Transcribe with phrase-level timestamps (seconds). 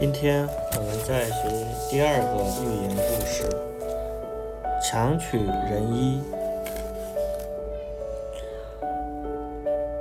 [0.00, 1.48] 今天我们在学
[1.90, 3.42] 第二个寓言故事
[4.80, 6.22] 《强取人衣》。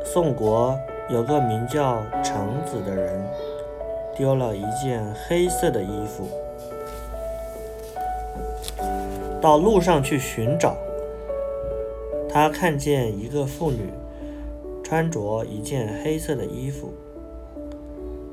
[0.05, 0.79] 宋国
[1.09, 3.27] 有个名叫程子的人，
[4.15, 6.27] 丢了一件黑色的衣服，
[9.41, 10.77] 到路上去寻找。
[12.29, 13.91] 他看见一个妇女
[14.83, 16.93] 穿着一件黑色的衣服。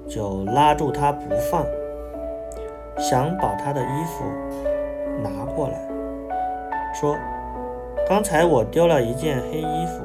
[0.09, 1.65] 就拉住他不放，
[2.99, 4.25] 想把他的衣服
[5.23, 5.75] 拿过来，
[6.95, 7.17] 说
[8.09, 10.05] ：“刚才我丢了一件黑衣服。”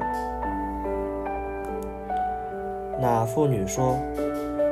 [2.98, 3.96] 那妇女说：“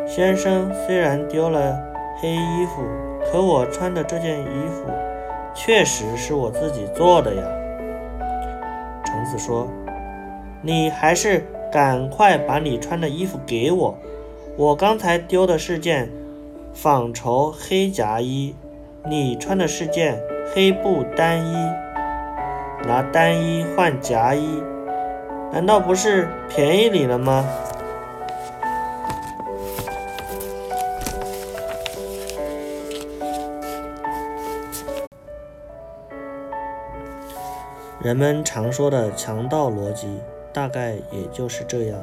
[0.06, 1.79] 先生虽然丢了
[2.20, 2.82] 黑衣服，
[3.30, 4.84] 可我穿的这件衣服
[5.54, 7.42] 确实是我自己做的呀。”
[9.04, 9.68] 橙子说
[10.62, 13.96] ：“你还是赶快把你穿的衣服给我。”
[14.58, 16.10] 我刚才丢的是件
[16.74, 18.56] 纺绸黑夹衣，
[19.09, 20.20] 你穿的是件
[20.52, 21.54] 黑布单衣，
[22.84, 24.60] 拿单衣换夹衣，
[25.52, 27.48] 难道不是便宜你了吗？
[38.02, 40.18] 人们常说的强盗逻辑，
[40.52, 42.00] 大概也就是这样。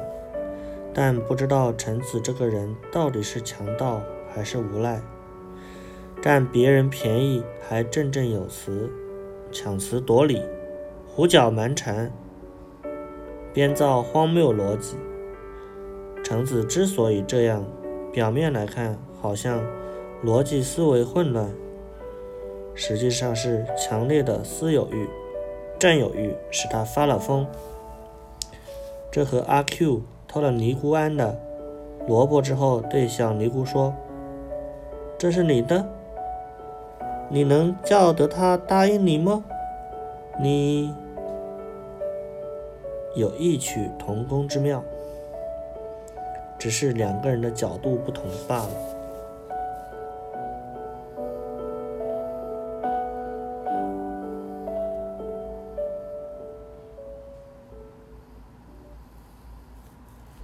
[0.98, 4.00] 但不知道陈子这个人到底是强盗
[4.32, 5.02] 还是无赖，
[6.22, 8.90] 占别人便宜还振振有词，
[9.52, 10.40] 强词夺理，
[11.06, 12.10] 胡搅蛮缠，
[13.52, 14.96] 编造荒谬逻辑。
[16.24, 17.62] 橙子之所以这样，
[18.10, 19.62] 表面来看好像
[20.24, 21.52] 逻辑思维混乱，
[22.74, 25.06] 实际上是强烈的私有欲、
[25.78, 27.46] 占有欲使他发了疯。
[29.12, 30.00] 这和阿 Q。
[30.36, 31.34] 偷了尼姑庵的
[32.06, 33.94] 萝卜之后，对小尼姑说
[35.16, 35.82] ：“这是你的，
[37.30, 39.42] 你能叫得他答应你吗？
[40.38, 40.94] 你
[43.14, 44.84] 有异曲同工之妙，
[46.58, 48.68] 只是两个人的角度不同罢了。”